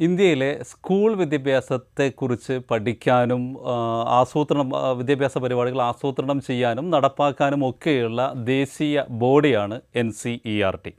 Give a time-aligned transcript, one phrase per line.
[0.00, 3.42] ഇന്ത്യയിലെ സ്കൂൾ വിദ്യാഭ്യാസത്തെക്കുറിച്ച് പഠിക്കാനും
[4.20, 10.92] ആസൂത്രണം വിദ്യാഭ്യാസ പരിപാടികൾ ആസൂത്രണം ചെയ്യാനും നടപ്പാക്കാനും ഒക്കെയുള്ള ദേശീയ ബോഡിയാണ് N C E R T.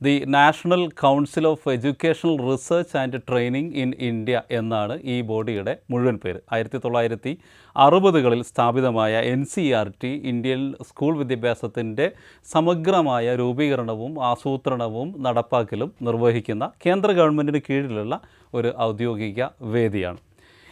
[0.00, 6.40] The national council of educational research and training in India എന്നാണ് ഈ ബോഡിയുടെ മുഴുവൻ പേര്.
[6.52, 7.32] ആയിരത്തി തൊള്ളായിരത്തി
[7.76, 12.06] അറുപതുകളിൽ സ്ഥാപിതമായ N C R T Indian school വിദ്യാഭ്യാസത്തിന്റെ
[12.46, 18.14] സമഗ്രമായ രൂപീകരണവും ആസൂത്രണവും നടപ്പാക്കലും നിർവഹിക്കുന്ന കേന്ദ്ര ഗവൺമെന്റിന് കീഴിലുള്ള
[18.54, 19.40] ഒരു ഔദ്യോഗിക
[19.74, 20.20] വേദിയാണ്.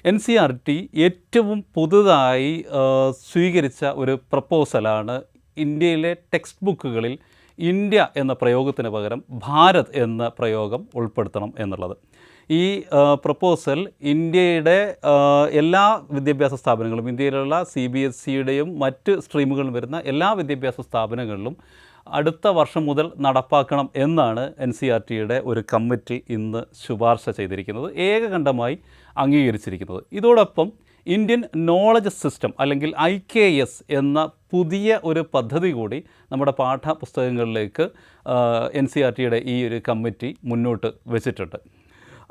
[0.04, 2.52] എൻ സി ആർ ടി ഏറ്റവും പുതുതായി
[3.30, 5.16] സ്വീകരിച്ച ഒരു പ്രപ്പോസലാണ്
[5.56, 7.16] ഇന്ത്യയിലെ ടെക്സ്റ്റ് ബുക്കുകളിൽ
[7.58, 11.96] ഇന്ത്യ എന്ന പ്രയോഗത്തിന് പകരം ഭാരത് എന്ന പ്രയോഗം ഉൾപ്പെടുത്തണം എന്നുള്ളത്.
[12.50, 12.82] ഈ
[13.24, 14.96] പ്രപ്പോസൽ ഇന്ത്യയുടെ
[15.52, 21.56] എല്ലാ വിദ്യാഭ്യാസ സ്ഥാപനങ്ങളും ഇന്ത്യയിലുള്ള സി ബി എസ് സിയുടെയും മറ്റ് സ്ട്രീമുകളിലും വരുന്ന എല്ലാ വിദ്യാഭ്യാസ സ്ഥാപനങ്ങളിലും
[22.06, 27.88] അടുത്ത വർഷം മുതൽ നടപ്പാക്കണം എന്നാണ് എൻ സി ആർ ടിയുടെ ഒരു കമ്മിറ്റി ഇന്ന് ശുപാർശ ചെയ്തിരിക്കുന്നത്.
[27.96, 28.78] ഏകകണ്ഠമായി
[29.16, 30.02] അംഗീകരിച്ചിരിക്കുന്നത്.
[30.12, 30.72] ഇതോടൊപ്പം
[31.06, 34.18] ഇന്ത്യൻ നോളജ് സിസ്റ്റം അല്ലെങ്കിൽ ഐ കെ എസ് എന്ന
[34.52, 35.98] പുതിയ ഒരു പദ്ധതി കൂടി
[36.32, 37.84] നമ്മുടെ പാഠപുസ്തകങ്ങളിലേക്ക്
[38.80, 41.58] എൻ സി ആർ ടിയുടെ ഈ ഒരു കമ്മിറ്റി മുന്നോട്ട് വെച്ചിട്ടുണ്ട്.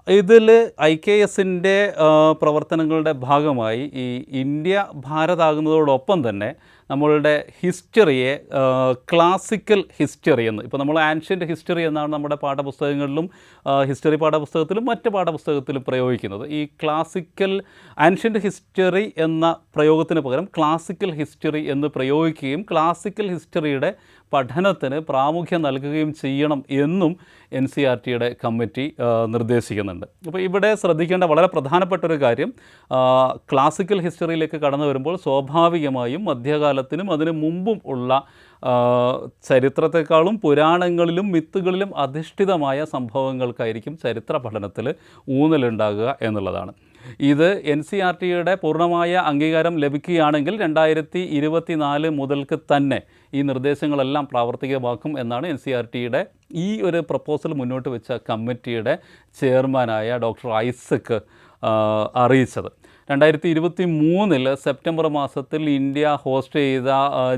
[0.07, 1.93] ഇതിൽ ഐ കെ എസിന്റെ
[2.41, 6.49] പ്രവർത്തനങ്ങളുടെ ഭാഗമായി ഈ ഇന്ത്യ ഭാരതാകുന്നതോടൊപ്പം തന്നെ
[6.89, 8.33] നമ്മളുടെ ഹിസ്റ്ററിയെ
[9.13, 13.29] ക്ലാസിക്കൽ ഹിസ്റ്ററി എന്ന് ഇപ്പോൾ നമ്മൾ ആൻഷ്യന്റ് ഹിസ്റ്ററി എന്നാണ് നമ്മുടെ പാഠപുസ്തകങ്ങളിലും
[13.85, 16.47] ഹിസ്റ്ററി പാഠപുസ്തകത്തിലും മറ്റ് പാഠപുസ്തകത്തിലും പ്രയോഗിക്കുന്നത്.
[16.47, 17.61] ഈ ക്ലാസിക്കൽ
[17.99, 23.91] ആൻഷ്യന്റ് ഹിസ്റ്ററി എന്ന പ്രയോഗത്തിന് പകരം ക്ലാസിക്കൽ ഹിസ്റ്ററി എന്ന് പ്രയോഗിക്കുകയും ക്ലാസിക്കൽ ഹിസ്റ്ററിയുടെ
[24.33, 27.11] പഠനത്തിന് പ്രാമുഖ്യം നൽകുകയും ചെയ്യണം എന്നും
[27.53, 28.85] എൻ സി ആർ ടിയുടെ കമ്മിറ്റി
[29.25, 30.07] നിർദ്ദേശിക്കുന്നുണ്ട്.
[30.27, 32.49] അപ്പോൾ ഇവിടെ ശ്രദ്ധിക്കേണ്ട വളരെ പ്രധാനപ്പെട്ട ഒരു കാര്യം
[33.51, 38.23] ക്ലാസിക്കൽ ഹിസ്റ്ററിയിലേക്ക് കടന്നു വരുമ്പോൾ സ്വാഭാവികമായും മധ്യകാലത്തിനും അതിനു മുമ്പും ഉള്ള
[39.43, 44.85] ചരിത്രത്തെക്കാളും പുരാണങ്ങളിലും മിത്തുകളിലും അധിഷ്ഠിതമായ സംഭവങ്ങൾക്കായിരിക്കും ചരിത്ര പഠനത്തിൽ
[45.29, 46.73] ഊന്നലുണ്ടാകുക എന്നുള്ളതാണ്.
[47.19, 52.99] ഇത് എൻ സി ആർ ടിയുടെ പൂർണമായ അംഗീകാരം ലഭിക്കുകയാണെങ്കിൽ രണ്ടായിരത്തി ഇരുപത്തി നാല് മുതൽക്ക് തന്നെ
[53.33, 56.21] ഈ നിർദ്ദേശങ്ങളെല്ലാം പ്രാവർത്തികമാക്കും എന്നാണ് എൻ സി ആർ ടിയുടെ
[56.65, 58.95] ഈ ഒരു പ്രപ്പോസൽ മുന്നോട്ട് വെച്ച കമ്മിറ്റിയുടെ
[59.39, 61.19] ചെയർമാനായ ഡോക്ടർ ഐസക്ക്
[62.15, 62.69] അറിയിച്ചത്.
[63.09, 66.91] രണ്ടായിരത്തി ഇരുപത്തി മൂന്നിൽ സെപ്റ്റംബർ മാസത്തിൽ ഇന്ത്യ ഹോസ്റ്റ് ചെയ്ത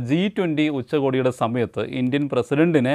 [0.10, 2.94] ജി ട്വന്റി ഉച്ചകോടിയുടെ സമയത്ത് ഇന്ത്യൻ പ്രസിഡന്റിനെ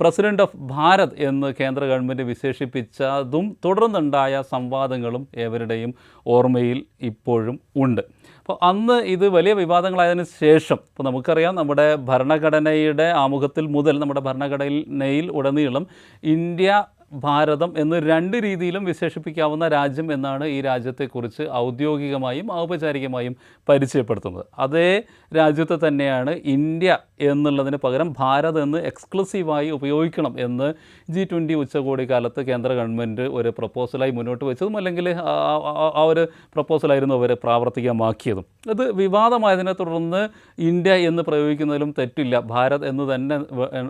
[0.00, 5.92] പ്രസിഡന്റ് ഓഫ് ഭാരത് എന്ന് കേന്ദ്ര ഗവൺമെന്റ് വിശേഷിപ്പിച്ചതും തുടർന്നുണ്ടായ സംവാദങ്ങളും ഏവരുടെയും
[6.26, 8.02] ഓർമ്മയിൽ ഇപ്പോഴും ഉണ്ട്.
[8.40, 15.86] അപ്പോൾ അന്ന് ഇത് വലിയ വിവാദങ്ങളായതിനു ശേഷം ഇപ്പോൾ നമുക്കറിയാം നമ്മുടെ ഭരണഘടനയുടെ ആമുഖത്തിൽ മുതൽ നമ്മുടെ ഭരണഘടനയിൽ ഉടനീളം
[16.22, 23.36] ഇന്ത്യ ഭാരതം എന്ന് രണ്ട് രീതിയിലും വിശേഷിപ്പിക്കാവുന്ന രാജ്യം എന്നാണ് ഈ രാജ്യത്തെക്കുറിച്ച് ഔദ്യോഗികമായും ഔപചാരികമായും
[23.68, 24.44] പരിചയപ്പെടുത്തുന്നത്.
[24.58, 25.02] അതേ
[25.36, 30.74] രാജ്യത്തെ തന്നെയാണ് ഇന്ത്യ എന്നുള്ളതിന് പകരം ഭാരത് എന്ന് എക്സ്ക്ലൂസീവായി ഉപയോഗിക്കണം എന്ന്
[31.10, 37.36] ജി ട്വന്റി ഉച്ചകോടി കാലത്ത് കേന്ദ്ര ഗവൺമെന്റ് ഒരു പ്രപ്പോസലായി മുന്നോട്ട് വെച്ചതും അല്ലെങ്കിൽ ആ- ഒരു പ്രപ്പോസലായിരുന്നു അവർ
[37.42, 38.44] പ്രാവർത്തികമാക്കിയതും.
[38.70, 42.40] അത് വിവാദമായതിനെ തുടർന്ന് ഇന്ത്യ എന്ന് പ്രയോഗിക്കുന്നതിലും തെറ്റില്ല.
[42.40, 43.40] ഭാരത് എന്ന് തന്നെ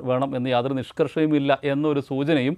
[0.03, 2.57] വേണം എന്ന് യാതൊരു നിഷ്കർഷയുമില്ല എന്നൊരു സൂചനയും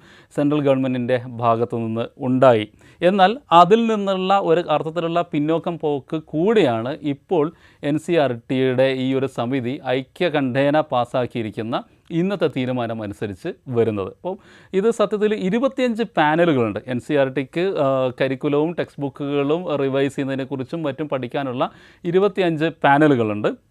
[0.58, 2.68] ഗവൺമെന്റിന്റെ ഭാഗത്തു നിന്ന് ഉണ്ടായി.
[3.02, 7.52] എന്നാൽ അതിൽ നിന്നുള്ള ഒരു അർത്ഥത്തിലുള്ള പിന്നോക്കം പോക്ക് കൂടിയാണ് ഇപ്പോൾ
[7.84, 14.08] എൻ സി ആർ ടിയുടെ ഈ ഒരു സമിതി ഐക്യകണ്ഠേന പാസ്സാക്കിയിരിക്കുന്ന ഇന്നത്തെ തീരുമാനം അനുസരിച്ച് വരുന്നത്.
[14.08, 14.38] അപ്പോൾ
[14.72, 16.80] ഇത് സത്യത്തിൽ ഇരുപത്തിയഞ്ച് പാനലുകളുണ്ട്.
[16.86, 17.74] എൻ സി ആർ ടിക്ക്
[18.20, 21.70] കരിക്കുലവും ടെക്സ്റ്റ് ബുക്കുകളും റിവൈസ് ചെയ്യുന്നതിനെക്കുറിച്ചും മറ്റും പഠിക്കാനുള്ള
[22.04, 23.69] ഇരുപത്തിയഞ്ച് പാനലുകളുണ്ട്.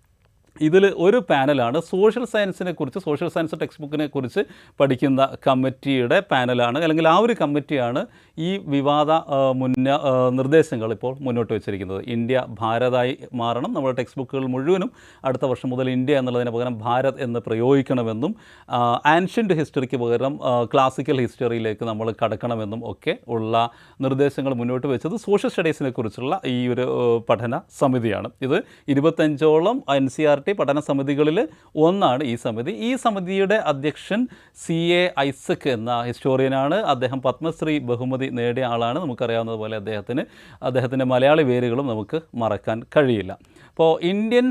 [0.67, 4.41] ഇതിൽ ഒരു പാനലാണ് സോഷ്യൽ സയൻസിനെ കുറിച്ച് സോഷ്യൽ സയൻസ് ടെക്സ്റ്റ് ബുക്കിനെ കുറിച്ച്
[4.79, 6.77] പഠിക്കുന്ന കമ്മിറ്റിയുടെ പാനലാണ്.
[6.85, 8.01] അല്ലെങ്കിൽ ആ ഒരു കമ്മിറ്റിയാണ്
[8.47, 9.11] ഈ വിവാദ
[9.61, 9.95] മുന്ന
[10.39, 12.01] നിർദ്ദേശങ്ങൾ ഇപ്പോൾ മുന്നോട്ട് വെച്ചിരിക്കുന്നത്.
[12.15, 13.71] ഇന്ത്യ ഭാരതായി മാറണം.
[13.75, 14.91] നമ്മുടെ ടെക്സ്റ്റ് ബുക്കുകൾ മുഴുവനും
[15.27, 18.33] അടുത്ത വർഷം മുതൽ ഇന്ത്യ എന്നുള്ളതിന് പകരം ഭാരത് എന്ന് പ്രയോഗിക്കണമെന്നും
[19.15, 20.33] ആൻഷ്യന്റ് ഹിസ്റ്ററിക്ക് പകരം
[20.73, 23.55] ക്ലാസിക്കൽ ഹിസ്റ്ററിയിലേക്ക് നമ്മൾ കടക്കണമെന്നും ഒക്കെ ഉള്ള
[24.05, 26.85] നിർദ്ദേശങ്ങൾ മുന്നോട്ട് വെച്ചത് സോഷ്യൽ സ്റ്റഡീസിനെ കുറിച്ചുള്ള ഈ ഒരു
[27.29, 28.29] പഠന സമിതിയാണ്.
[28.47, 28.57] ഇത്
[28.93, 31.39] ഇരുപത്തഞ്ചോളം എൻ സി ആർ പഠന സമിതികളിൽ
[31.75, 32.71] ഒന്നാണ് ഈ സമിതി.
[32.87, 34.27] ഈ സമിതിയുടെ അധ്യക്ഷൻ
[34.63, 38.99] സി എ ഐസക് എന്ന ഹിസ്റ്റോറിയനാണ് അദ്ദേഹം പത്മശ്രീ ബഹുമതി നേടിയ ആളാണ്.
[38.99, 40.25] നമുക്കറിയാവുന്നതുപോലെ അദ്ദേഹത്തിന്
[40.61, 43.33] അദ്ദേഹത്തിന്റെ മലയാളി വേരുകളും നമുക്ക് മറക്കാൻ കഴിയില്ല.
[43.69, 44.47] അപ്പോൾ Indian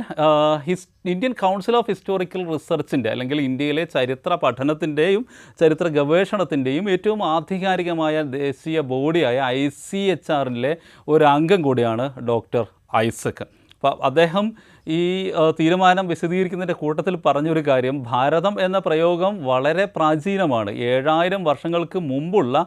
[0.66, 5.22] his Indian council of historical റിസർച്ചിന്റെ അല്ലെങ്കിൽ ഇന്ത്യയിലെ ചരിത്ര പഠനത്തിന്റെയും
[5.60, 10.72] ചരിത്ര ഗവേഷണത്തിന്റെയും ഏറ്റവും ആധികാരികമായ ദേശീയ ബോഡിയായ ഐ സി എച്ച് ആറിലെ
[11.08, 12.64] ഒരു അംഗം കൂടിയാണ് ഡോക്ടർ
[12.96, 13.44] ഐസക്.
[13.74, 14.46] അപ്പോൾ അദ്ദേഹം
[14.88, 15.30] ഈ
[15.60, 20.70] തീരുമാനം വിശദീകരിക്കുന്നതിന്റെ കൂട്ടത്തിൽ പറഞ്ഞൊരു കാര്യം ഭാരതം എന്ന പ്രയോഗം വളരെ പ്രാചീനമാണ്.
[20.70, 22.66] ഏഴായിരം വർഷങ്ങൾക്ക് മുമ്പുള്ള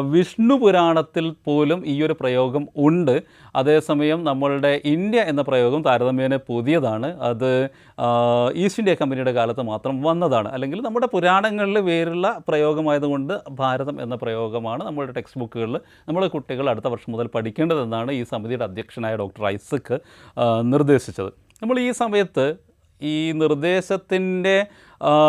[0.00, 3.22] വിഷ്ണു പുരാണത്തിൽ പോലും ഈ ഒരു പ്രയോഗം ഉണ്ട്.
[3.56, 7.18] അതേസമയം നമ്മളുടെ ഇന്ത്യ എന്ന പ്രയോഗം താരതമ്യേന പുതിയതാണ്.
[7.20, 7.70] അത്
[8.54, 10.48] ഈസ്റ്റ് ഇന്ത്യ കമ്പനിയുടെ കാലത്ത് മാത്രം വന്നതാണ്.
[10.48, 15.76] അല്ലെങ്കിൽ നമ്മുടെ പുരാണങ്ങളിൽ വേറുള്ള പ്രയോഗമായതുകൊണ്ട് ഭാരതം എന്ന പ്രയോഗമാണ് നമ്മുടെ ടെക്സ്റ്റ് ബുക്കുകളിൽ
[16.08, 19.98] നമ്മുടെ കുട്ടികൾ അടുത്ത വർഷം മുതൽ പഠിക്കേണ്ടതെന്നാണ് ഈ സമിതിയുടെ അധ്യക്ഷനായ ഡോക്ടർ ഐസക്ക്
[20.38, 21.41] ആ, നിർദ്ദേശിച്ചത്.
[21.62, 22.44] നമ്മൾ ഈ സമയത്ത്
[23.00, 24.54] ഈ നിർദ്ദേശത്തിന്റെ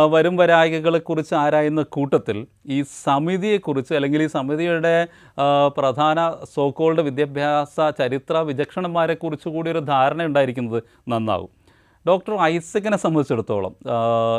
[0.09, 4.95] വരും വരായികകളെക്കുറിച്ച് ആരായുന്ന കൂട്ടത്തിൽ ഈ സമിതിയെക്കുറിച്ച് അല്ലെങ്കിൽ ഈ സമിതിയുടെ
[5.77, 6.19] പ്രധാന
[6.55, 11.49] സോക്കോൾഡ് വിദ്യാഭ്യാസ ചരിത്ര വിചക്ഷണന്മാരെക്കുറിച്ച് കൂടി ഒരു ധാരണ ഉണ്ടായിരിക്കുന്നത് നന്നാവും.
[12.07, 13.75] ഡോക്ടർ ഐസക്കിനെ സംബന്ധിച്ചിടത്തോളം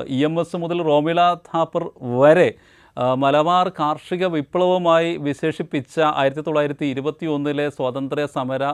[0.08, 1.84] ഇ എം എസ് മുതൽ റോമില താപ്പർ
[2.20, 2.48] വരെ
[2.96, 8.64] മലബാർ കാർഷിക വിപ്ലവമായി വിശേഷിപ്പിച്ച ആയിരത്തി തൊള്ളായിരത്തി ഇരുപത്തി ഒന്നിലെ സ്വാതന്ത്ര്യ സമര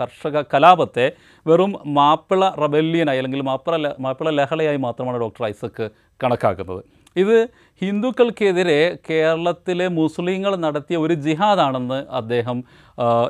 [0.00, 1.06] കർഷക കലാപത്തെ
[1.46, 5.90] വെറും മാപ്പിള റബല്യനായി അല്ലെങ്കിൽ മാപ്പിള മാപ്പിള ലഹളയായി മാത്രമാണ് ഡോക്ടർ ഐസക്ക്
[6.24, 6.82] കണക്കാക്കുന്നത്.
[7.16, 7.36] ഇത്
[7.82, 8.80] ഹിന്ദുക്കൾക്കെതിരെ
[9.10, 12.58] കേരളത്തിലെ മുസ്ലിങ്ങൾ നടത്തിയ ഒരു ജിഹാദാണെന്ന് അദ്ദേഹം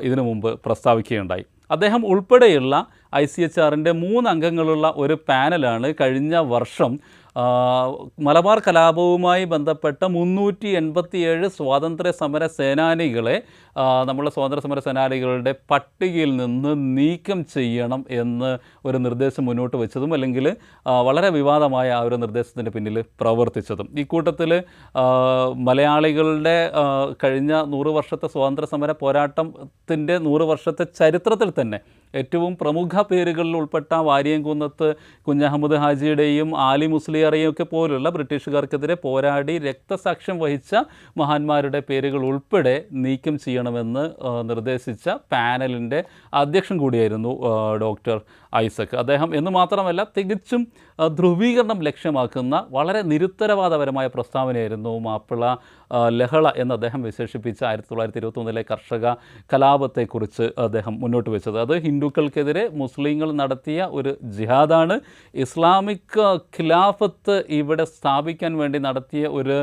[0.03, 1.45] ഇതിനു മുമ്പ് പ്രസ്താവിക്കുകയുണ്ടായി.
[1.71, 2.75] അദ്ദേഹം ഉൾപ്പെടെയുള്ള
[3.15, 6.93] ഐ സി എച്ച് ആറിന്റെ മൂന്ന് അംഗങ്ങളുള്ള ഒരു പാനലാണ് കഴിഞ്ഞ വർഷം
[8.27, 13.35] മലബാർ കലാപവുമായി ബന്ധപ്പെട്ട മുന്നൂറ്റി എൺപത്തിയേഴ് സ്വാതന്ത്ര്യ സമര സേനാനികളെ
[14.07, 18.51] നമ്മുടെ സ്വാതന്ത്ര്യ സമര സേനാനികളുടെ പട്ടികയിൽ നിന്ന് നീക്കം ചെയ്യണം എന്ന്
[18.87, 20.47] ഒരു നിർദ്ദേശം മുന്നോട്ട് വെച്ചതും അല്ലെങ്കിൽ
[21.09, 23.89] വളരെ വിവാദമായ ആ ഒരു നിർദ്ദേശത്തിന്റെ പിന്നിൽ പ്രവർത്തിച്ചതും.
[23.99, 24.51] ഈ കൂട്ടത്തിൽ
[25.69, 26.57] മലയാളികളുടെ
[27.25, 31.81] കഴിഞ്ഞ നൂറ് വർഷത്തെ സ്വാതന്ത്ര്യ സമര പോരാട്ടത്തിന്റെ നൂറ് വർഷത്തെ ചരിത്രത്തിൽ തന്നെ
[32.15, 34.89] ഏറ്റവും പ്രമുഖ പേരുകളിൽ ഉൾപ്പെട്ട വാരിയംകുന്നത്ത്
[35.27, 40.73] കുഞ്ഞഹമ്മദ് ഹാജിയുടെയും ആലി മുസ്ലിയറേയും ഒക്കെ പോലുള്ള ബ്രിട്ടീഷുകാർക്കെതിരെ പോരാടി രക്തസാക്ഷ്യം വഹിച്ച
[41.17, 44.05] മഹാന്മാരുടെ പേരുകൾ ഉൾപ്പെടെ നീക്കം ചെയ്യണമെന്ന്
[44.45, 46.01] നിർദ്ദേശിച്ച പാനലിന്റെ
[46.33, 47.33] അധ്യക്ഷൻ കൂടിയായിരുന്നു
[47.79, 48.17] ഡോക്ടർ
[48.57, 48.95] ഐസക്.
[48.97, 50.63] അദ്ദേഹം എന്ന് മാത്രമല്ല തികച്ചും
[50.99, 55.45] ധ്രുവീകരണം ലക്ഷ്യമാക്കുന്ന വളരെ നിരുത്തരവാദപരമായ പ്രസ്താവനയായിരുന്നു മാപ്പിള
[56.19, 59.15] ലഹള എന്ന് അദ്ദേഹം വിശേഷിപ്പിച്ച ആയിരത്തി തൊള്ളായിരത്തി ഇരുപത്തൊന്നിലെ കർഷക
[59.53, 61.59] കലാപത്തെക്കുറിച്ച് അദ്ദേഹം മുന്നോട്ട് വെച്ചത്.
[61.61, 64.97] അത് ഹിന്ദുക്കൾക്കെതിരെ മുസ്ലിങ്ങൾ നടത്തിയ ഒരു ജിഹാദാണ്.
[65.35, 66.21] ഇസ്ലാമിക്
[66.57, 69.59] ഖിലാഫത്ത് ഇവിടെ സ്ഥാപിക്കാൻ വേണ്ടി നടത്തിയ ഒരു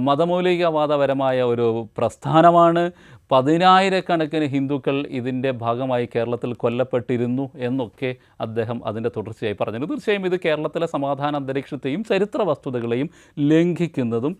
[0.00, 2.90] മതമൗലികവാദപരമായ ഒരു പ്രസ്ഥാനമാണ്.
[3.32, 11.36] പതിനായിരക്കണക്കിന് ഹിന്ദുക്കൾ ഇതിന്റെ ഭാഗമായി കേരളത്തിൽ കൊല്ലപ്പെട്ടിരുന്നു എന്നൊക്കെ അദ്ദേഹം അതിന്റെ തുടർച്ചയായി പറഞ്ഞു തീർച്ചയായും ഇത് കേരളത്തിലെ സമാധാന
[11.36, 14.36] അന്തരീക്ഷത്തെയും ചരിത്ര വസ്തുതകളെയും ലംഘിക്കുന്നതും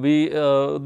[0.00, 0.30] വി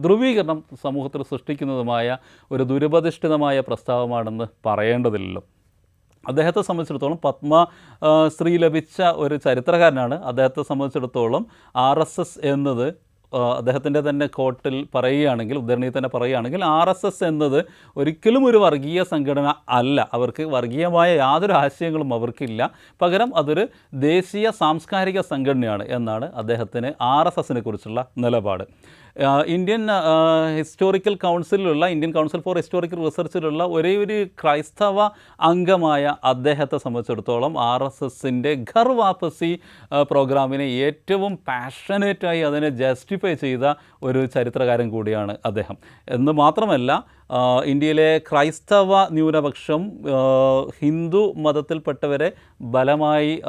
[0.00, 2.19] ധ്രുവീകരണം സമൂഹത്തിൽ സൃഷ്ടിക്കുന്നതുമായ
[2.52, 5.42] ഒരു ദുരുപതിഷ്ഠിതമായ പ്രസ്താവമാണെന്ന് പറയേണ്ടതില്ലല്ലോ.
[6.28, 7.66] അദ്ദേഹത്തെ സംബന്ധിച്ചിടത്തോളം പത്മ
[8.38, 10.14] ശ്രീ ലഭിച്ച ഒരു ചരിത്രകാരനാണ്.
[10.22, 11.46] അദ്ദേഹത്തെ സംബന്ധിച്ചിടത്തോളം
[11.76, 17.64] ആർ എസ് എസ് എന്നത് അദ്ദേഹത്തിന്റെ തന്നെ കോട്ടിൽ പറയുകയാണെങ്കിൽ ഉദ്ധരണിയിൽ തന്നെ പറയുകയാണെങ്കിൽ ആർ എസ് എസ് എന്നത്
[17.96, 20.08] ഒരിക്കലും ഒരു വർഗീയ സംഘടന അല്ല.
[20.12, 22.70] അവർക്ക് വർഗീയമായ യാതൊരു ആശയങ്ങളും അവർക്കില്ല.
[23.02, 28.64] പകരം അതൊരു ദേശീയ സാംസ്കാരിക സംഘടനയാണ് എന്നാണ് അദ്ദേഹത്തിന് ആർ എസ് എസിനെ കുറിച്ചുള്ള നിലപാട്.
[29.47, 29.82] ഇന്ത്യൻ
[30.56, 34.99] ഹിസ്റ്റോറിക്കൽ കൗൺസിലുള്ള ഇന്ത്യൻ കൗൺസിൽ ഫോർ ഹിസ്റ്റോറിക്കൽ റിസർച്ചിലുള്ള ഒരേ ഒരു ക്രൈസ്തവ
[35.41, 39.50] അംഗമായ അദ്ദേഹത്തെ സംബന്ധിച്ചിടത്തോളം ആർ എസ് എസിന്റെ ഘർ വാപ്പസി
[40.11, 43.65] പ്രോഗ്രാമിനെ ഏറ്റവും പാഷനേറ്റായി അതിനെ ജസ്റ്റിഫൈ ചെയ്ത
[44.03, 45.79] ഒരു ചരിത്രകാരൻ കൂടിയാണ് അദ്ദേഹം.
[46.09, 46.91] എന്ന് മാത്രമല്ല
[47.64, 49.82] ഇന്ത്യയിലെ ക്രൈസ്തവ ന്യൂനപക്ഷം
[50.79, 52.29] ഹിന്ദു മതത്തിൽപ്പെട്ടവരെ
[52.60, 53.43] ബലമായി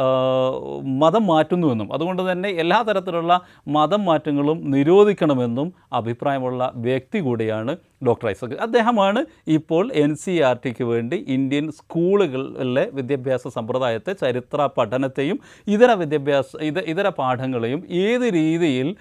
[0.83, 7.77] മതം മാറ്റുന്നുവെന്നും അതുകൊണ്ട് തന്നെ എല്ലാ തരത്തിലുള്ള മതം മാറ്റങ്ങളും നിരോധിക്കണമെന്നും അഭിപ്രായമുള്ള വ്യക്തി കൂടിയാണ്
[8.07, 8.53] ഡോക്ടർ ഐസക്.
[8.61, 16.61] അദ്ദേഹമാണ് ഇപ്പോൾ എൻ സി ആർ ടിക്ക് വേണ്ടി ഇന്ത്യൻ സ്കൂളുകളിലെ വിദ്യാഭ്യാസ സമ്പ്രദായത്തെ ചരിത്ര പഠനത്തെയും ഇതര വിദ്യാഭ്യാസ
[16.61, 18.95] ഇത് ഇതര പാഠങ്ങളെയും ഏത് രീതിയിൽ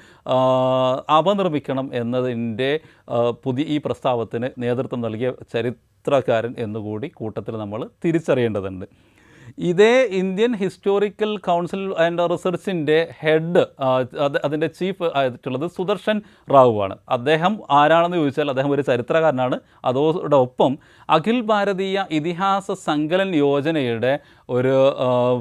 [1.19, 2.81] അപനിർമ്മിക്കണം എന്നതിന്റെ
[3.44, 8.87] പുതിയ ഈ പ്രസ്താവത്തിന് നേതൃത്വം നൽകിയ ചരിത്രകാരൻ എന്നുകൂടി കൂട്ടത്തിൽ നമ്മൾ തിരിച്ചറിയേണ്ടതുണ്ട്.
[9.69, 13.62] ഇതേ ഇന്ത്യൻ ഹിസ്റ്റോറിക്കൽ കൗൺസിൽ ആൻഡ് റിസർച്ചിന്റെ ഹെഡ്
[14.26, 16.17] അത് അതിന്റെ ചീഫ് ആയിട്ടുള്ളത് സുദർശൻ
[16.85, 16.97] ആണ്.
[17.09, 19.59] അദ്ദേഹം ആരാണെന്ന് ചോദിച്ചാൽ അദ്ദേഹം ഒരു ചരിത്രകാരനാണ്.
[19.85, 20.78] അതോടൊപ്പം
[21.11, 24.12] അഖിൽ ഭാരതീയ ഇതിഹാസ സങ്കലൻ യോജനയുടെ
[24.49, 24.76] ഒരു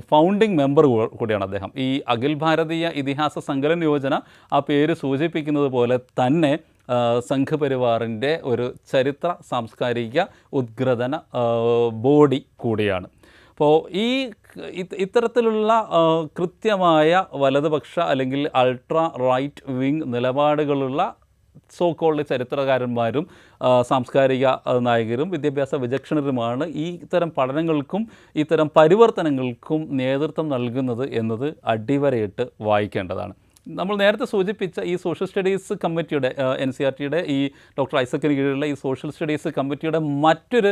[0.10, 0.86] ഫൗണ്ടിങ് മെമ്പർ
[1.20, 1.72] കൂടിയാണ് അദ്ദേഹം.
[1.78, 4.16] ഈ അഖിൽ ഭാരതീയ ഇതിഹാസ സങ്കലൻ യോജന
[4.54, 6.54] ആ പേര് സൂചിപ്പിക്കുന്നത് പോലെ തന്നെ
[7.30, 10.24] സംഘപരിവാറിന്റെ ഒരു ചരിത്ര സാംസ്കാരിക
[10.54, 11.16] ഉദ്ഗ്രഥന
[12.06, 13.08] ബോഡി കൂടിയാണ്.
[13.58, 14.10] അപ്പോൾ ഈ
[14.82, 15.70] ഇത് ഇത്തരത്തിലുള്ള
[16.38, 21.00] കൃത്യമായ വലതുപക്ഷ അല്ലെങ്കിൽ അൾട്രാ റൈറ്റ് വിങ് നിലപാടുകളുള്ള
[21.78, 23.26] സോ കോൾഡ് ചരിത്രകാരന്മാരും
[23.90, 24.46] സാംസ്കാരിക
[24.88, 28.04] നായകരും വിദ്യാഭ്യാസ വിചക്ഷണരുമാണ് ഈ ഇത്തരം പഠനങ്ങൾക്കും
[28.36, 33.36] ഇത്തരം പരിവർത്തനങ്ങൾക്കും നേതൃത്വം നൽകുന്നത് എന്നത് അടിവരയിട്ട് വായിക്കേണ്ടതാണ്.
[33.76, 36.30] നമ്മൾ നേരത്തെ സൂചിപ്പിച്ച ഈ സോഷ്യൽ സ്റ്റഡീസ് കമ്മിറ്റിയുടെ
[36.64, 37.38] എൻ സി ആർ ടിയുടെ ഈ
[37.78, 40.72] ഡോക്ടർ ഐസക്കിന് കീഴിലുള്ള ഈ സോഷ്യൽ സ്റ്റഡീസ് കമ്മിറ്റിയുടെ മറ്റൊരു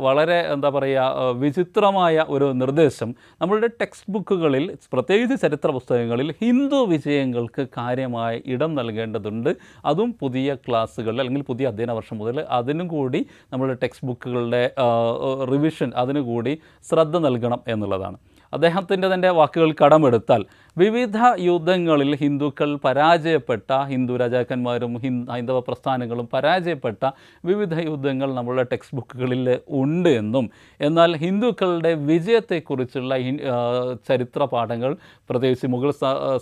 [0.00, 8.40] വളരെ എന്താ പറയുക വിചിത്രമായ ഒരു നിർദ്ദേശം നമ്മളുടെ ടെക്സ്റ്റ് ബുക്കുകളിൽ പ്രത്യേകിച്ച് ചരിത്ര പുസ്തകങ്ങളിൽ ഹിന്ദു വിജയങ്ങൾക്ക് കാര്യമായ
[8.44, 9.50] ഇടം നൽകേണ്ടതുണ്ട്.
[9.84, 14.64] അതും പുതിയ ക്ലാസ്സുകളിൽ അല്ലെങ്കിൽ പുതിയ അധ്യയന വർഷം മുതൽ അതിനും കൂടി നമ്മളുടെ ടെക്സ്റ്റ് ബുക്കുകളുടെ
[15.52, 16.54] റിവിഷൻ അതിനു കൂടി
[16.90, 18.18] ശ്രദ്ധ നൽകണം എന്നുള്ളതാണ്.
[18.52, 20.42] അദ്ദേഹത്തിന്റെ തന്നെ വാക്കുകൾ കടമെടുത്താൽ
[20.80, 27.02] വിവിധ യുദ്ധങ്ങളിൽ ഹിന്ദുക്കൾ പരാജയപ്പെട്ട ഹിന്ദു രാജാക്കന്മാരും ഹിന് ഹൈന്ദവ പ്രസ്ഥാനങ്ങളും പരാജയപ്പെട്ട
[27.44, 29.46] വിവിധ യുദ്ധങ്ങൾ നമ്മളുടെ ടെക്സ്റ്റ് ബുക്കുകളിൽ
[29.80, 30.44] ഉണ്ട് എന്നും.
[30.80, 33.14] എന്നാൽ ഹിന്ദുക്കളുടെ വിജയത്തെക്കുറിച്ചുള്ള
[34.08, 34.92] ചരിത്ര പാഠങ്ങൾ
[35.30, 35.92] പ്രത്യേകിച്ച് മുഗൾ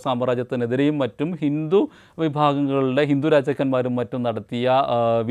[0.05, 1.81] സാമ്രാജ്യത്തിനെതിരെയും മറ്റും ഹിന്ദു
[2.17, 4.67] വിഭാഗങ്ങളുടെ ഹിന്ദു രാജാക്കന്മാരും മറ്റും നടത്തിയ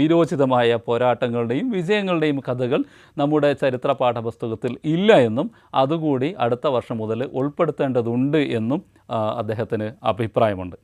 [0.01, 2.83] വിരോചിതമായ പോരാട്ടങ്ങളുടെയും വിജയങ്ങളുടെയും കഥകൾ
[3.17, 8.83] നമ്മുടെ ചരിത്ര പാഠപുസ്തകത്തിൽ ഇല്ല എന്നും അതുകൂടി അടുത്ത വർഷം മുതൽ ഉൾപ്പെടുത്തേണ്ടതുണ്ട് എന്നും
[9.41, 10.76] അദ്ദേഹത്തിന് അഭിപ്രായമുണ്ട്.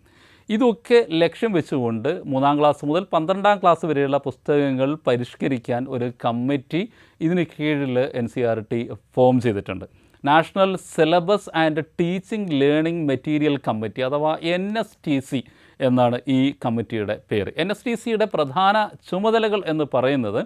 [0.48, 6.80] ഇതൊക്കെ ലക്ഷ്യം വെച്ചുകൊണ്ട് മൂന്നാം ക്ലാസ് മുതൽ പന്ത്രണ്ടാം ക്ലാസ് വരെയുള്ള പുസ്തകങ്ങൾ പരിഷ്കരിക്കാൻ ഒരു കമ്മിറ്റി
[7.20, 8.80] ഇതിന് കീഴിൽ N C R T
[9.16, 9.86] form ചെയ്തിട്ടുണ്ട്.
[10.24, 15.40] National syllabus and teaching learning material committee അഥവാ എൻ എസ് ടി സി
[15.80, 17.50] എന്നാണ് ഈ കമ്മിറ്റിയുടെ പേര്.
[17.62, 18.76] എൻ എസ് ടി സിയുടെ പ്രധാന
[19.10, 20.42] ചുമതലകൾ എന്ന് പറയുന്നത്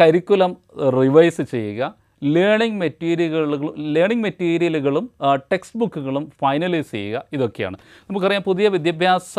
[0.00, 0.52] കരിക്കുലം
[0.98, 1.82] റിവൈസ് ചെയ്യുക
[2.22, 5.04] ലേണിംഗ് മെറ്റീരിയലുകളും ലേണിംഗ് മെറ്റീരിയലുകളും
[5.52, 7.76] ടെക്സ്റ്റ് ബുക്കുകളും ഫൈനലൈസ് ചെയ്യുക ഇതൊക്കെയാണ്.
[8.10, 9.38] നമുക്കറിയാം പുതിയ വിദ്യാഭ്യാസ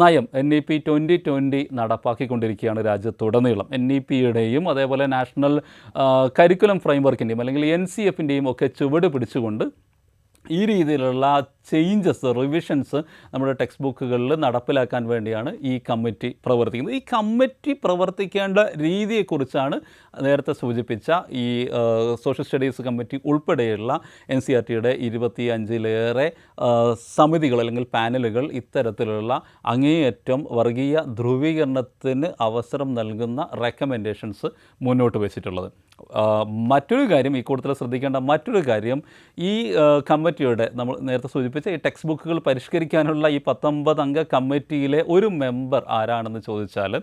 [0.00, 3.68] നയം N E P twenty twenty നടപ്പാക്കിക്കൊണ്ടിരിക്കുകയാണ് രാജ്യത്തുടനീളം.
[3.78, 5.54] എൻ ഇ പിയുടെയും അതേപോലെ നാഷണൽ
[6.38, 9.64] കരിക്കുലം ഫ്രെയിംവർക്കിന്റെയും അല്ലെങ്കിൽ എൻ സി എഫിന്റെയും ഒക്കെ ചുവട് പിടിച്ചുകൊണ്ട്
[10.56, 11.26] ഈ രീതിയിലുള്ള
[11.70, 12.98] ചേഞ്ചസ് റിവിഷൻസ്
[13.32, 16.94] നമ്മുടെ ടെക്സ്റ്റ് ബുക്കുകളിൽ നടപ്പിലാക്കാൻ വേണ്ടിയാണ് ഈ കമ്മിറ്റി പ്രവർത്തിക്കുന്നത്.
[16.98, 19.76] ഈ കമ്മിറ്റി പ്രവർത്തിക്കേണ്ട രീതിയെക്കുറിച്ചാണ്
[20.26, 21.10] നേരത്തെ സൂചിപ്പിച്ച
[21.42, 21.46] ഈ
[22.24, 24.00] സോഷ്യൽ സ്റ്റഡീസ് കമ്മിറ്റി ഉൾപ്പെടെയുള്ള
[24.34, 26.28] എൻ സി ആർ ടിയുടെ ഇരുപത്തി അഞ്ചിലേറെ
[27.16, 29.34] സമിതികൾ അല്ലെങ്കിൽ പാനലുകൾ ഇത്തരത്തിലുള്ള
[29.74, 34.48] അങ്ങേയറ്റം വർഗീയ ധ്രുവീകരണത്തിന് അവസരം നൽകുന്ന റെക്കമെൻഡേഷൻസ്
[34.80, 35.70] മുന്നോട്ട് വെച്ചിട്ടുള്ളത്.
[36.68, 38.98] മറ്റൊരു കാര്യം ഈ കൂട്ടത്തിൽ ശ്രദ്ധിക്കേണ്ട മറ്റൊരു കാര്യം
[39.38, 39.52] ഈ
[40.10, 46.40] കമ്മിറ്റിയുടെ നമ്മൾ നേരത്തെ സൂചിപ്പിച്ച ഈ ടെക്സ്റ്റ് ബുക്കുകൾ പരിഷ്കരിക്കാനുള്ള ഈ പത്തൊമ്പത് അംഗ കമ്മിറ്റിയിലെ ഒരു മെമ്പർ ആരാണെന്ന്
[46.40, 46.94] ചോദിച്ചാൽ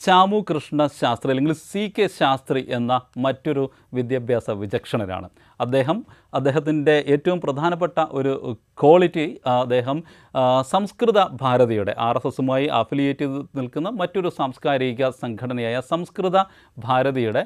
[0.00, 2.92] ചാമു കൃഷ്ണ ശാസ്ത്രി അല്ലെങ്കിൽ സി കെ ശാസ്ത്രി എന്ന
[3.24, 3.62] മറ്റൊരു
[3.96, 5.28] വിദ്യാഭ്യാസ വിചക്ഷണരാണ്.
[5.60, 5.98] അദ്ദേഹം
[6.34, 8.32] അദ്ദേഹത്തിന്റെ ഏറ്റവും പ്രധാനപ്പെട്ട ഒരു
[8.82, 9.26] ക്വാളിറ്റി
[9.62, 9.98] അദ്ദേഹം
[10.72, 16.38] സംസ്കൃത ഭാരതിയുടെ ആർ എസ് എസുമായി അഫിലിയേറ്റ് ചെയ്ത് നിൽക്കുന്ന മറ്റൊരു സാംസ്കാരിക സംഘടനയായ സംസ്കൃത
[16.86, 17.44] ഭാരതിയുടെ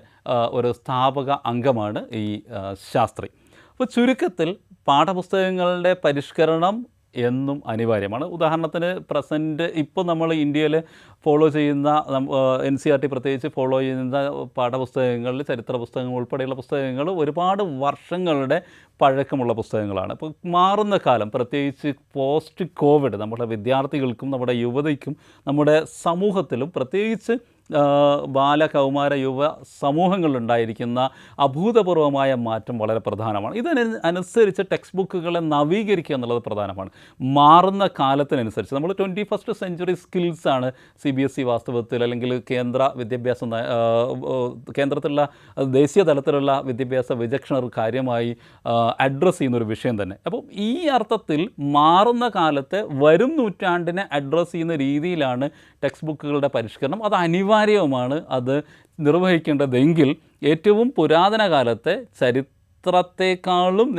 [0.59, 2.27] ഒരു സ്ഥാപക അംഗമാണ് ഈ
[2.93, 3.31] ശാസ്ത്രി.
[3.73, 4.49] അപ്പോൾ ചുരുക്കത്തിൽ
[4.89, 6.77] പാഠപുസ്തകങ്ങളുടെ പരിഷ്കരണം
[7.15, 8.25] എന്നും അനിവാര്യമാണ്.
[8.25, 10.83] ഉദാഹരണത്തിന് പ്രസന്റ് ഇപ്പോൾ നമ്മൾ ഇന്ത്യയിൽ
[11.25, 11.89] ഫോളോ ചെയ്യുന്ന
[12.65, 14.21] എൻ സി ആർ ടി പ്രത്യേകിച്ച് ഫോളോ ചെയ്യുന്ന
[14.59, 18.63] പാഠപുസ്തകങ്ങളിൽ ചരിത്ര പുസ്തകങ്ങൾ ഉൾപ്പെടെയുള്ള പുസ്തകങ്ങൾ ഒരുപാട് വർഷങ്ങളുടെ
[19.01, 20.13] പഴക്കമുള്ള പുസ്തകങ്ങളാണ്.
[20.13, 27.37] ഇപ്പോൾ മാറുന്ന കാലം പ്രത്യേകിച്ച് പോസ്റ്റ് കോവിഡ് നമ്മുടെ വിദ്യാർത്ഥികൾക്കും നമ്മുടെ യുവതയ്ക്കും നമ്മുടെ സമൂഹത്തിലും പ്രത്യേകിച്ച്
[27.77, 27.83] ആ,
[28.29, 29.49] ബാല കൗമാര യുവ
[29.81, 33.55] സമൂഹങ്ങളിലുണ്ടായിരിക്കുന്ന അഭൂതപൂർവമായ മാറ്റം വളരെ പ്രധാനമാണ്.
[33.55, 36.91] ഇതനുസരിച്ച് ടെക്സ്റ്റ് ബുക്കുകളെ നവീകരിക്കുക എന്നുള്ളത് പ്രധാനമാണ്.
[37.21, 38.75] മാറുന്ന കാലത്തിനനുസരിച്ച്.
[38.75, 40.73] നമ്മൾ ട്വന്റി ഫസ്റ്റ് സെഞ്ചുറി സ്കിൽസാണ്
[41.03, 43.45] സി ബി എസ് ഇ വാസ്തവത്തിൽ അല്ലെങ്കിൽ കേന്ദ്ര വിദ്യാഭ്യാസ
[44.79, 45.29] കേന്ദ്രത്തിലുള്ള
[45.63, 48.37] ദേശീയ തലത്തിലുള്ള വിദ്യാഭ്യാസ വിചക്ഷണർ കാര്യമായി
[49.01, 50.17] അഡ്രസ്സ് ചെയ്യുന്ന ഒരു വിഷയം തന്നെ.
[50.27, 55.51] അപ്പോൾ ഈ അർത്ഥത്തിൽ മാറുന്ന കാലത്തെ വരും നൂറ്റാണ്ടിനെ അഡ്രസ്സ് ചെയ്യുന്ന രീതിയിലാണ്
[55.85, 57.05] ടെക്സ്റ്റ് ബുക്കുകളുടെ പരിഷ്കരണം.
[57.05, 57.15] അത്
[57.61, 58.57] അനിവാര്യവുമാണ് അത്
[58.99, 60.09] നിർവഹിക്കേണ്ടതെങ്കിൽ
[60.47, 63.91] ഏറ്റവും പുരാതന കാലത്തെ ചരിത്രത്തെക്കാളും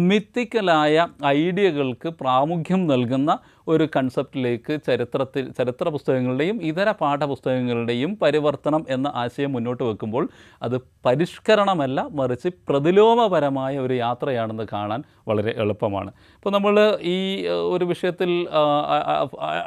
[0.00, 0.94] മിത്തിക്കലായ
[1.26, 3.30] ഐഡിയകൾക്ക് പ്രാമുഖ്യം നൽകുന്ന
[3.68, 10.24] ഒരു കൺസെപ്റ്റിലേക്ക് ചരിത്രത്തിൽ ചരിത്ര പുസ്തകങ്ങളുടെയും ഇതര പാഠപുസ്തകങ്ങളുടെയും പരിവർത്തനം എന്ന ആശയം മുന്നോട്ട് വെക്കുമ്പോൾ
[10.62, 10.76] അത്
[11.06, 16.12] പരിഷ്കരണമല്ല മറിച്ച് പ്രതിലോമപരമായ ഒരു യാത്രയാണെന്ന് കാണാൻ വളരെ എളുപ്പമാണ്.
[16.36, 16.76] ഇപ്പോൾ നമ്മൾ
[17.14, 17.18] ഈ
[17.72, 18.32] ഒരു വിഷയത്തിൽ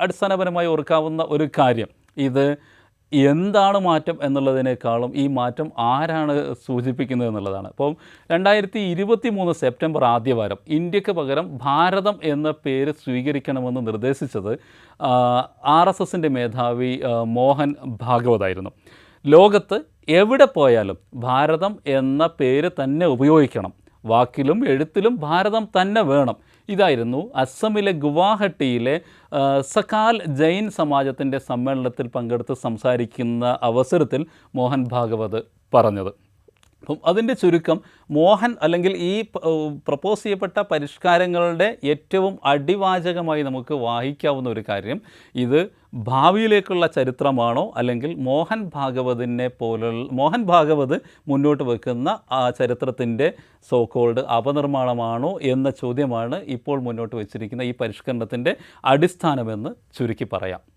[0.01, 2.45] അടിസ്ഥാനപരമായി ഓർക്കാവുന്ന ഒരു കാര്യം ഇത്
[3.11, 7.67] എന്താണ് മാറ്റം എന്നുള്ളതിനേക്കാളും ഈ മാറ്റം ആരാണ് സൂചിപ്പിക്കുന്നത് എന്നുള്ളതാണ്.
[7.67, 7.97] അപ്പം
[8.31, 14.53] രണ്ടായിരത്തി ഇരുപത്തി മൂന്ന് സെപ്റ്റംബർ ആദ്യവാരം ഇന്ത്യയ്ക്ക് പകരം ഭാരതം എന്ന പേര് സ്വീകരിക്കണമെന്ന് നിർദ്ദേശിച്ചത്
[15.65, 18.71] ആർ എസ് എസിന്റെ മേധാവി മോഹൻ ഭാഗവതായിരുന്നു
[19.25, 23.73] ലോകത്ത് എവിടെ പോയാലും ഭാരതം എന്ന പേര് തന്നെ ഉപയോഗിക്കണം.
[24.05, 26.35] വാക്കിലും എഴുത്തിലും ഭാരതം തന്നെ വേണം.
[26.73, 28.95] ഇതായിരുന്നു അസമിലെ ഗുവാഹട്ടിയിലെ
[29.75, 34.21] സകാൽ ജൈൻ സമാജത്തിന്റെ സമ്മേളനത്തിൽ പങ്കെടുത്ത് സംസാരിക്കുന്ന അവസരത്തിൽ
[34.55, 35.39] മോഹൻ ഭാഗവത്
[35.73, 36.11] പറഞ്ഞത്.
[36.83, 39.21] അപ്പം അതിന്റെ ചുരുക്കം മോഹൻ അല്ലെങ്കിൽ ഈ
[39.87, 45.01] പ്രപ്പോസ് ചെയ്യപ്പെട്ട പരിഷ്കാരങ്ങളുടെ ഏറ്റവും അടിവാചകമായി നമുക്ക് വായിക്കാവുന്ന ഒരു കാര്യം
[45.35, 53.33] ഇത് ഭാവിയിലേക്കുള്ള ചരിത്രമാണോ അല്ലെങ്കിൽ മോഹൻ ഭാഗവതിനെ പോലുള്ള മോഹൻ ഭാഗവത് മുന്നോട്ട് വെക്കുന്ന ആ ചരിത്രത്തിന്റെ
[53.69, 60.70] സോക്കോൾഡ് കോൾഡ് അപനിർമ്മാണമാണോ എന്ന ചോദ്യമാണ് ഇപ്പോൾ മുന്നോട്ട് വെച്ചിരിക്കുന്ന ഈ പരിഷ്കരണത്തിന്റെ അടിസ്ഥാനമെന്ന് ചുരുക്കി പറയാം.